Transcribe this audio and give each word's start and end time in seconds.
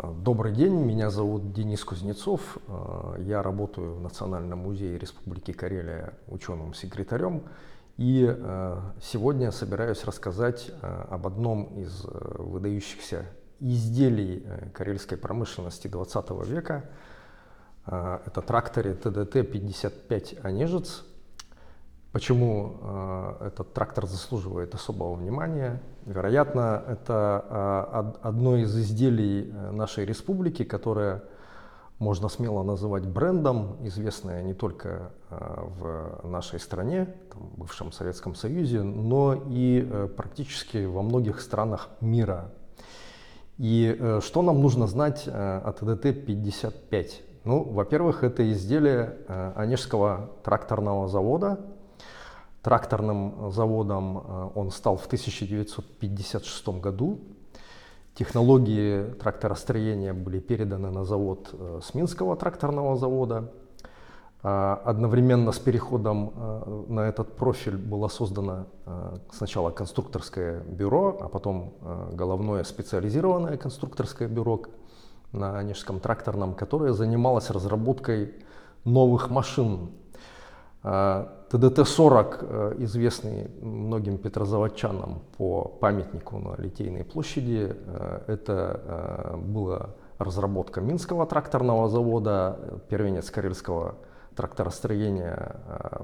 Добрый 0.00 0.52
день, 0.52 0.74
меня 0.74 1.10
зовут 1.10 1.52
Денис 1.52 1.82
Кузнецов. 1.84 2.58
Я 3.18 3.42
работаю 3.42 3.94
в 3.94 4.00
Национальном 4.00 4.60
музее 4.60 4.96
Республики 4.96 5.50
Карелия 5.50 6.12
ученым-секретарем. 6.28 7.42
И 7.96 8.22
сегодня 9.02 9.50
собираюсь 9.50 10.04
рассказать 10.04 10.70
об 10.82 11.26
одном 11.26 11.64
из 11.80 12.04
выдающихся 12.04 13.26
изделий 13.58 14.46
карельской 14.72 15.18
промышленности 15.18 15.88
20 15.88 16.30
века. 16.46 16.84
Это 17.84 18.40
тракторе 18.46 18.92
ТДТ-55 18.94 20.42
«Онежец», 20.42 21.04
Почему 22.12 22.78
э, 22.80 23.48
этот 23.48 23.74
трактор 23.74 24.06
заслуживает 24.06 24.74
особого 24.74 25.14
внимания? 25.14 25.82
Вероятно, 26.06 26.82
это 26.88 27.44
э, 28.22 28.26
одно 28.26 28.56
из 28.56 28.74
изделий 28.76 29.50
э, 29.52 29.70
нашей 29.72 30.06
республики, 30.06 30.64
которое 30.64 31.22
можно 31.98 32.28
смело 32.28 32.62
называть 32.62 33.06
брендом, 33.06 33.76
известное 33.82 34.42
не 34.42 34.54
только 34.54 35.10
э, 35.28 35.64
в 35.78 36.26
нашей 36.26 36.60
стране, 36.60 37.14
там, 37.30 37.50
бывшем 37.56 37.92
Советском 37.92 38.34
Союзе, 38.34 38.82
но 38.82 39.44
и 39.46 39.86
э, 39.86 40.08
практически 40.08 40.86
во 40.86 41.02
многих 41.02 41.42
странах 41.42 41.88
мира. 42.00 42.52
И 43.58 43.94
э, 43.98 44.20
что 44.22 44.40
нам 44.40 44.62
нужно 44.62 44.86
знать 44.86 45.24
э, 45.26 45.30
о 45.30 45.72
ТДТ-55? 45.72 47.10
Ну, 47.44 47.64
во-первых, 47.64 48.24
это 48.24 48.50
изделие 48.50 49.16
э, 49.26 49.52
Онежского 49.56 50.30
тракторного 50.44 51.08
завода, 51.08 51.58
тракторным 52.62 53.50
заводом 53.50 54.18
э, 54.18 54.50
он 54.54 54.70
стал 54.70 54.96
в 54.96 55.06
1956 55.06 56.68
году. 56.68 57.20
Технологии 58.14 59.04
тракторостроения 59.20 60.12
были 60.12 60.40
переданы 60.40 60.90
на 60.90 61.04
завод 61.04 61.50
э, 61.52 61.80
с 61.82 61.94
Минского 61.94 62.36
тракторного 62.36 62.96
завода. 62.96 63.52
А, 64.40 64.80
одновременно 64.84 65.50
с 65.50 65.58
переходом 65.58 66.32
э, 66.34 66.84
на 66.88 67.00
этот 67.00 67.36
профиль 67.36 67.76
было 67.76 68.08
создано 68.08 68.66
сначала 69.32 69.70
конструкторское 69.70 70.60
бюро, 70.60 71.18
а 71.20 71.28
потом 71.28 71.74
головное 72.12 72.64
специализированное 72.64 73.56
конструкторское 73.56 74.28
бюро 74.28 74.62
на 75.32 75.58
Онежском 75.58 76.00
тракторном, 76.00 76.54
которое 76.54 76.92
занималось 76.92 77.50
разработкой 77.50 78.32
новых 78.84 79.28
машин 79.28 79.90
ТДТ-40, 81.50 82.36
э, 82.40 82.74
известный 82.78 83.50
многим 83.62 84.18
петрозаводчанам 84.18 85.22
по 85.36 85.64
памятнику 85.64 86.38
на 86.38 86.54
Литейной 86.60 87.04
площади, 87.04 87.74
э, 87.74 88.20
это 88.26 88.80
э, 88.84 89.36
была 89.36 89.90
разработка 90.18 90.80
Минского 90.80 91.26
тракторного 91.26 91.88
завода, 91.88 92.58
первенец 92.88 93.30
карельского 93.30 93.94
тракторостроения 94.34 95.56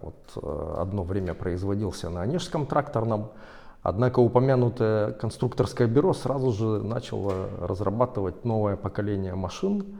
вот, 0.00 0.44
одно 0.78 1.02
время 1.02 1.34
производился 1.34 2.08
на 2.10 2.22
Онежском 2.22 2.66
тракторном. 2.66 3.30
Однако 3.82 4.20
упомянутое 4.20 5.12
конструкторское 5.12 5.86
бюро 5.86 6.12
сразу 6.12 6.52
же 6.52 6.82
начало 6.82 7.34
разрабатывать 7.60 8.44
новое 8.44 8.76
поколение 8.76 9.34
машин, 9.34 9.98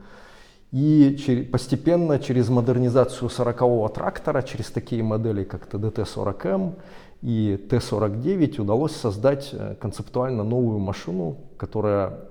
и 0.73 1.47
постепенно 1.51 2.17
через 2.17 2.49
модернизацию 2.49 3.29
40-го 3.29 3.87
трактора, 3.89 4.41
через 4.41 4.71
такие 4.71 5.03
модели, 5.03 5.43
как 5.43 5.67
ТДТ-40М 5.67 6.73
и 7.21 7.57
Т-49, 7.69 8.59
удалось 8.59 8.95
создать 8.95 9.51
э, 9.53 9.75
концептуально 9.79 10.43
новую 10.43 10.79
машину, 10.79 11.37
которая 11.57 12.21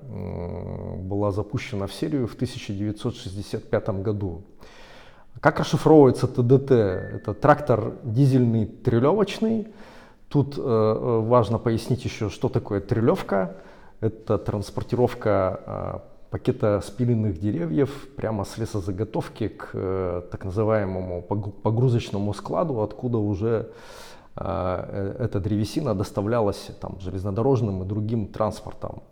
была 0.99 1.31
запущена 1.31 1.87
в 1.87 1.95
серию 1.95 2.27
в 2.27 2.35
1965 2.35 3.89
году. 4.03 4.43
Как 5.41 5.61
расшифровывается 5.61 6.27
ТДТ? 6.27 6.73
Это 6.73 7.35
трактор 7.35 7.93
дизельный 8.03 8.67
трелевочный. 8.67 9.69
Тут 10.29 10.59
э, 10.59 10.61
э, 10.61 11.21
важно 11.21 11.59
пояснить 11.59 12.05
еще, 12.05 12.29
что 12.29 12.49
такое 12.49 12.81
трелевка. 12.81 13.55
Это 14.01 14.37
транспортировка 14.37 16.03
пакета 16.33 16.81
спиленных 16.81 17.39
деревьев 17.39 18.09
прямо 18.17 18.45
с 18.45 18.57
лесозаготовки 18.57 19.49
к 19.49 19.71
э, 19.75 20.23
так 20.31 20.47
называемому 20.47 21.21
погрузочному 21.63 22.33
складу, 22.33 22.81
откуда 22.81 23.19
уже 23.19 23.69
э, 24.37 24.41
э, 24.41 25.17
эта 25.25 25.41
древесина 25.41 25.95
доставлялась 25.95 26.71
там, 26.81 26.99
железнодорожным 27.01 27.83
и 27.83 27.87
другим 27.87 28.29
транспортом. 28.29 29.03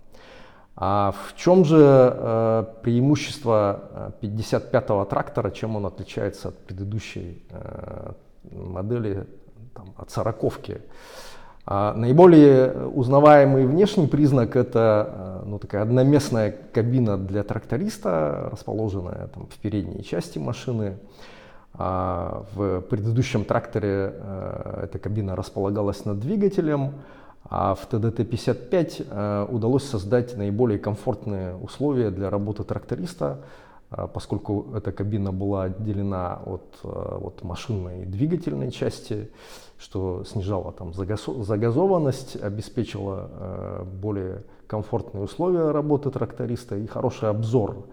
А 0.76 1.12
в 1.12 1.36
чем 1.36 1.66
же 1.66 2.66
преимущество 2.82 4.14
55-го 4.22 5.04
трактора, 5.04 5.50
чем 5.50 5.76
он 5.76 5.84
отличается 5.84 6.48
от 6.48 6.59
предыдущей 6.64 7.42
модели, 8.50 9.26
там, 9.75 9.92
от 9.98 10.10
сороковки? 10.10 10.80
А 11.72 11.94
наиболее 11.94 12.88
узнаваемый 12.88 13.64
внешний 13.64 14.08
признак 14.08 14.56
это 14.56 15.41
э, 15.44 15.47
ну, 15.47 15.60
такая 15.60 15.82
одноместная 15.82 16.53
кабина 16.72 17.16
для 17.16 17.44
тракториста, 17.44 18.48
расположенная 18.50 19.28
там, 19.32 19.47
в 19.47 19.56
передней 19.58 20.03
части 20.03 20.41
машины. 20.41 20.97
А 21.75 22.44
в 22.56 22.80
предыдущем 22.80 23.44
тракторе 23.44 24.12
э, 24.12 24.80
эта 24.82 24.98
кабина 24.98 25.36
располагалась 25.36 26.04
над 26.04 26.19
двигателем, 26.19 26.94
а 27.48 27.76
в 27.76 27.86
ТДТ-55 27.88 29.06
э, 29.09 29.47
удалось 29.48 29.84
создать 29.84 30.36
наиболее 30.36 30.80
комфортные 30.80 31.54
условия 31.54 32.10
для 32.10 32.30
работы 32.30 32.64
тракториста, 32.64 33.42
поскольку 34.14 34.66
эта 34.74 34.92
кабина 34.92 35.32
была 35.32 35.64
отделена 35.64 36.40
от, 36.46 36.78
от 36.84 37.42
машинной 37.42 38.04
двигательной 38.04 38.70
части 38.70 39.30
что 39.80 40.24
снижало 40.24 40.72
там 40.72 40.92
загазованность, 40.92 42.36
обеспечило 42.36 43.30
э, 43.32 43.84
более 44.00 44.42
комфортные 44.66 45.24
условия 45.24 45.70
работы 45.70 46.10
тракториста 46.10 46.76
и 46.76 46.86
хороший 46.86 47.30
обзор. 47.30 47.86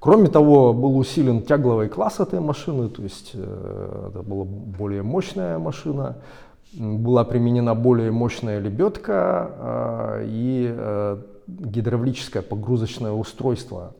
Кроме 0.00 0.28
того, 0.28 0.72
был 0.72 0.96
усилен 0.96 1.42
тягловый 1.42 1.88
класс 1.88 2.20
этой 2.20 2.40
машины, 2.40 2.88
то 2.88 3.02
есть 3.02 3.32
э, 3.34 4.08
это 4.08 4.22
была 4.22 4.44
более 4.44 5.02
мощная 5.02 5.58
машина, 5.58 6.16
была 6.72 7.24
применена 7.24 7.74
более 7.74 8.10
мощная 8.10 8.58
лебедка 8.58 9.50
э, 9.58 10.24
и 10.26 11.18
гидравлическое 11.48 12.42
погрузочное 12.42 13.12
устройство. 13.12 13.92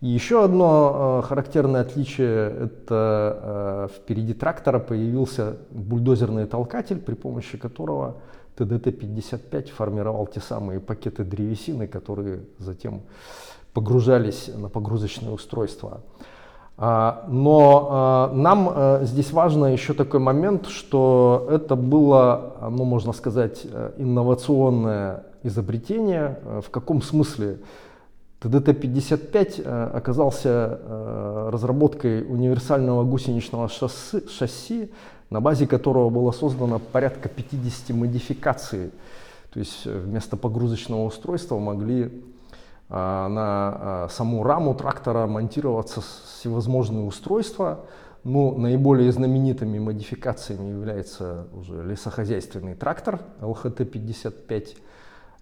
И 0.00 0.06
еще 0.06 0.44
одно 0.44 1.22
э, 1.22 1.26
характерное 1.26 1.80
отличие– 1.80 2.50
это 2.60 3.88
э, 3.90 3.96
впереди 3.96 4.32
трактора 4.32 4.78
появился 4.78 5.56
бульдозерный 5.70 6.46
толкатель, 6.46 6.98
при 6.98 7.14
помощи 7.14 7.58
которого 7.58 8.14
ТДТ-55 8.56 9.72
формировал 9.72 10.28
те 10.28 10.40
самые 10.40 10.78
пакеты 10.78 11.24
древесины, 11.24 11.88
которые 11.88 12.42
затем 12.58 13.02
погружались 13.72 14.48
на 14.54 14.68
погрузочное 14.68 15.32
устройство. 15.32 16.02
А, 16.76 17.24
но 17.26 17.88
а, 17.90 18.32
нам 18.32 18.70
э, 18.72 19.00
здесь 19.02 19.32
важно 19.32 19.66
еще 19.66 19.94
такой 19.94 20.20
момент, 20.20 20.68
что 20.68 21.48
это 21.50 21.74
было, 21.74 22.54
ну, 22.70 22.84
можно 22.84 23.12
сказать, 23.12 23.66
инновационное 23.96 25.24
изобретение. 25.42 26.38
В 26.64 26.70
каком 26.70 27.02
смысле? 27.02 27.58
ТДТ-55 28.40 29.62
э, 29.64 29.90
оказался 29.94 30.78
э, 30.80 31.50
разработкой 31.52 32.22
универсального 32.22 33.02
гусеничного 33.02 33.68
шасси, 33.68 34.28
шасси, 34.28 34.92
на 35.30 35.40
базе 35.40 35.66
которого 35.66 36.08
было 36.08 36.30
создано 36.30 36.78
порядка 36.78 37.28
50 37.28 37.90
модификаций. 37.96 38.92
То 39.52 39.58
есть 39.58 39.82
э, 39.86 39.98
вместо 39.98 40.36
погрузочного 40.36 41.04
устройства 41.04 41.58
могли 41.58 42.24
на 42.90 44.08
саму 44.10 44.42
раму 44.44 44.74
трактора 44.74 45.26
монтироваться 45.26 46.00
всевозможные 46.00 47.04
устройства. 47.04 47.84
Но 48.24 48.52
наиболее 48.52 49.12
знаменитыми 49.12 49.78
модификациями 49.78 50.70
является 50.70 51.48
уже 51.52 51.82
лесохозяйственный 51.82 52.74
трактор 52.74 53.20
ЛХТ-55, 53.42 54.78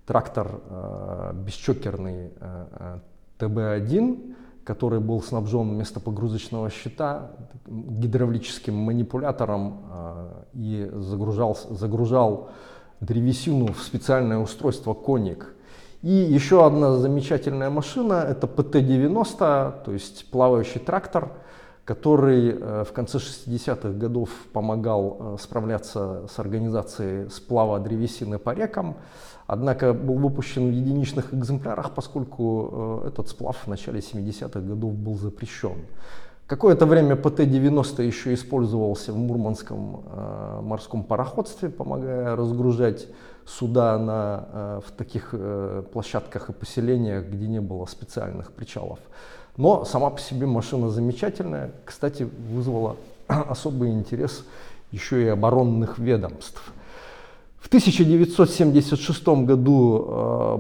трактор 0.07 0.61
э, 0.69 1.33
бесчокерный 1.35 2.31
э, 2.41 2.67
э 2.79 2.99
ТБ-1, 3.39 4.35
который 4.65 4.99
был 4.99 5.21
снабжен 5.21 5.69
вместо 5.69 6.01
погрузочного 6.01 6.71
щита 6.71 7.33
гидравлическим 7.67 8.75
манипулятором 8.75 9.83
э, 9.93 10.29
и 10.55 10.91
загружал, 10.95 11.59
загружал 11.69 12.49
древесину 13.01 13.75
в 13.75 13.83
специальное 13.83 14.39
устройство 14.39 14.95
коник. 14.95 15.55
И 16.03 16.11
еще 16.11 16.65
одна 16.65 16.97
замечательная 16.97 17.69
машина, 17.69 18.15
это 18.15 18.47
ПТ-90, 18.47 19.85
то 19.85 19.93
есть 19.93 20.31
плавающий 20.31 20.81
трактор, 20.81 21.33
который 21.87 22.51
э, 22.51 22.85
в 22.85 22.93
конце 22.93 23.19
60-х 23.19 23.91
годов 23.91 24.29
помогал 24.53 25.17
э, 25.19 25.37
справляться 25.41 26.27
с 26.29 26.39
организацией 26.41 27.31
сплава 27.31 27.79
древесины 27.79 28.39
по 28.39 28.51
рекам, 28.51 28.97
однако 29.47 29.95
был 29.95 30.15
выпущен 30.15 30.67
в 30.67 30.73
единичных 30.73 31.33
экземплярах, 31.33 31.93
поскольку 31.95 33.03
э, 33.05 33.09
этот 33.09 33.29
сплав 33.29 33.57
в 33.57 33.69
начале 33.69 34.01
70-х 34.01 34.61
годов 34.61 34.95
был 34.95 35.15
запрещен. 35.15 35.77
Какое-то 36.49 36.87
время 36.87 37.15
ПТ-90 37.15 38.03
еще 38.03 38.35
использовался 38.35 39.13
в 39.13 39.17
Мурманском 39.17 40.05
морском 40.63 41.03
пароходстве, 41.03 41.69
помогая 41.69 42.37
разгружать 42.37 43.09
суда 43.45 43.99
на, 43.99 44.81
в 44.87 44.93
таких 44.93 45.35
площадках 45.93 46.51
и 46.51 46.53
поселениях, 46.53 47.25
где 47.25 47.49
не 47.49 47.61
было 47.61 47.87
специальных 47.87 48.53
причалов. 48.53 49.01
Но 49.57 49.85
сама 49.85 50.11
по 50.11 50.21
себе 50.21 50.47
машина 50.47 50.91
замечательная. 50.91 51.73
Кстати, 51.85 52.29
вызвала 52.53 52.97
особый 53.27 53.91
интерес 53.91 54.45
еще 54.93 55.23
и 55.25 55.27
оборонных 55.29 55.99
ведомств. 55.99 56.73
В 57.59 57.69
1976 57.69 59.27
году 59.45 60.07
э, 60.09 60.59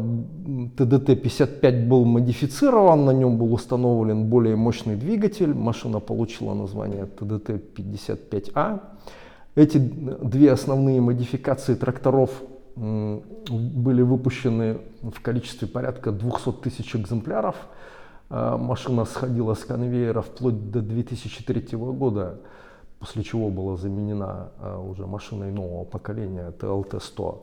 ТДТ-55 0.77 1.87
был 1.87 2.05
модифицирован, 2.05 3.05
на 3.05 3.13
нем 3.13 3.39
был 3.39 3.55
установлен 3.55 4.25
более 4.25 4.57
мощный 4.57 4.97
двигатель, 4.97 5.55
машина 5.55 6.01
получила 6.01 6.53
название 6.55 7.05
ТДТ-55А. 7.05 8.81
Эти 9.55 9.79
две 9.79 10.51
основные 10.51 11.01
модификации 11.01 11.77
тракторов 11.77 12.31
были 12.75 14.03
выпущены 14.03 14.79
в 15.01 15.21
количестве 15.23 15.69
порядка 15.69 16.11
200 16.11 16.53
тысяч 16.63 16.97
экземпляров. 16.97 17.55
А, 18.29 18.57
машина 18.57 19.05
сходила 19.05 19.55
с 19.55 19.65
конвейера 19.65 20.21
вплоть 20.21 20.71
до 20.71 20.81
2003 20.81 21.77
года, 21.77 22.39
после 22.99 23.23
чего 23.23 23.51
была 23.51 23.77
заменена 23.77 24.49
а, 24.59 24.81
уже 24.81 25.07
машиной 25.07 25.53
нового 25.53 25.85
поколения 25.85 26.53
ТЛТ-100. 26.59 27.39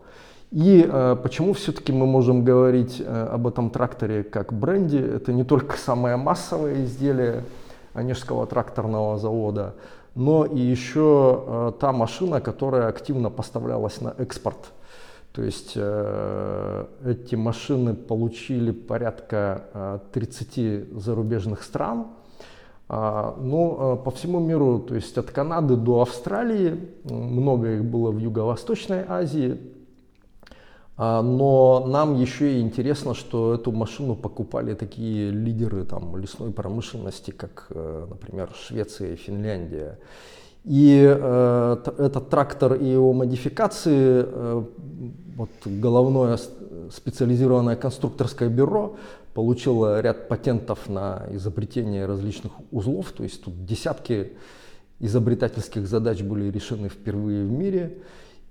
И 0.52 0.88
э, 0.88 1.18
почему 1.24 1.54
все-таки 1.54 1.92
мы 1.92 2.06
можем 2.06 2.46
говорить 2.46 3.02
об 3.02 3.48
этом 3.48 3.72
тракторе 3.72 4.24
как 4.24 4.54
бренде? 4.54 5.00
Это 5.00 5.34
не 5.34 5.44
только 5.44 5.78
самое 5.80 6.16
массовое 6.16 6.84
изделие 6.84 7.44
Онежского 7.96 8.46
тракторного 8.46 9.18
завода, 9.18 9.74
но 10.14 10.46
и 10.46 10.60
еще 10.60 11.74
та 11.80 11.92
машина, 11.92 12.40
которая 12.40 12.88
активно 12.88 13.32
поставлялась 13.32 14.00
на 14.00 14.14
экспорт 14.20 14.74
то 15.34 15.42
есть 15.42 15.74
э, 15.76 16.86
эти 17.06 17.34
машины 17.34 17.96
получили 17.96 18.70
порядка 18.72 19.66
э, 19.74 20.00
30 20.14 21.02
зарубежных 21.02 21.64
стран. 21.64 22.10
Э, 22.88 23.34
ну, 23.40 23.96
э, 23.96 24.04
по 24.04 24.12
всему 24.12 24.40
миру, 24.40 24.78
то 24.78 24.94
есть 24.94 25.18
от 25.18 25.32
Канады 25.32 25.76
до 25.76 26.02
Австралии, 26.02 26.88
много 27.04 27.74
их 27.74 27.84
было 27.84 28.12
в 28.12 28.20
Юго-Восточной 28.20 29.04
Азии. 29.08 29.60
Э, 31.00 31.22
но 31.22 31.84
нам 31.88 32.14
еще 32.14 32.60
и 32.60 32.62
интересно, 32.62 33.16
что 33.16 33.56
эту 33.56 33.72
машину 33.72 34.16
покупали 34.16 34.76
такие 34.76 35.32
лидеры 35.32 35.84
там, 35.84 36.16
лесной 36.16 36.52
промышленности, 36.52 37.32
как, 37.32 37.66
э, 37.72 38.06
например, 38.08 38.52
Швеция 38.54 39.14
и 39.14 39.16
Финляндия. 39.16 39.98
И 40.66 41.04
э, 41.06 41.78
этот 41.98 42.30
трактор 42.30 42.76
и 42.76 42.86
его 42.86 43.12
модификации, 43.14 44.24
э, 44.26 44.64
вот 45.36 45.50
головное 45.66 46.38
специализированное 46.92 47.76
конструкторское 47.76 48.50
бюро 48.50 48.96
получило 49.34 50.00
ряд 50.00 50.28
патентов 50.28 50.88
на 50.88 51.26
изобретение 51.32 52.06
различных 52.06 52.54
узлов, 52.72 53.12
то 53.12 53.24
есть 53.24 53.44
тут 53.44 53.66
десятки 53.66 54.34
изобретательских 55.00 55.88
задач 55.88 56.22
были 56.22 56.50
решены 56.50 56.88
впервые 56.88 57.46
в 57.46 57.52
мире. 57.52 57.98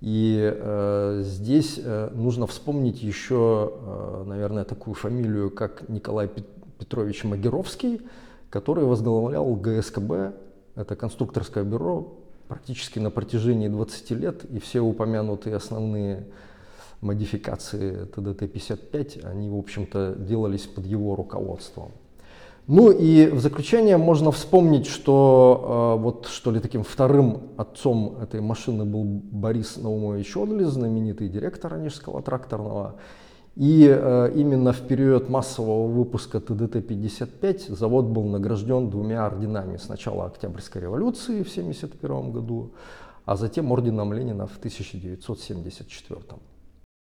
И 0.01 0.37
э, 0.53 1.21
здесь 1.23 1.79
э, 1.81 2.09
нужно 2.13 2.45
вспомнить 2.45 3.01
еще, 3.01 3.71
э, 3.73 4.23
наверное, 4.27 4.65
такую 4.65 4.93
фамилию, 4.95 5.49
как 5.49 5.87
Николай 5.87 6.29
Петрович 6.77 7.23
Магеровский, 7.23 8.01
который 8.49 8.83
возглавлял 8.83 9.55
ГСКБ 9.55 10.35
это 10.75 10.95
конструкторское 10.95 11.63
бюро 11.63 12.13
практически 12.47 12.99
на 12.99 13.09
протяжении 13.09 13.67
20 13.67 14.11
лет, 14.11 14.45
и 14.45 14.59
все 14.59 14.81
упомянутые 14.81 15.55
основные 15.55 16.25
модификации 17.01 18.05
ТДТ-55, 18.05 19.25
они, 19.25 19.49
в 19.49 19.57
общем-то, 19.57 20.15
делались 20.17 20.67
под 20.67 20.85
его 20.85 21.15
руководством. 21.15 21.91
Ну 22.67 22.91
и 22.91 23.27
в 23.27 23.41
заключение 23.41 23.97
можно 23.97 24.31
вспомнить, 24.31 24.87
что 24.87 25.95
э, 25.97 26.01
вот 26.01 26.27
что 26.27 26.49
ли 26.49 26.61
таким 26.61 26.83
вторым 26.83 27.49
отцом 27.57 28.17
этой 28.21 28.39
машины 28.39 28.85
был 28.85 29.03
Борис 29.03 29.75
Наумович 29.75 30.37
Одлис, 30.37 30.69
знаменитый 30.69 31.27
директор 31.27 31.73
Онежского 31.73 32.21
тракторного. 32.21 32.95
И 33.55 33.87
э, 33.87 34.31
именно 34.35 34.73
в 34.73 34.81
период 34.87 35.29
массового 35.29 35.87
выпуска 35.87 36.39
ТДТ-55 36.39 37.75
завод 37.75 38.05
был 38.05 38.23
награжден 38.23 38.89
двумя 38.89 39.27
орденами. 39.27 39.77
Сначала 39.77 40.25
Октябрьской 40.25 40.81
революции 40.81 41.43
в 41.43 41.51
1971 41.51 42.31
году, 42.31 42.71
а 43.25 43.35
затем 43.35 43.71
орденом 43.71 44.11
Ленина 44.11 44.47
в 44.47 44.57
1974. 44.57 46.21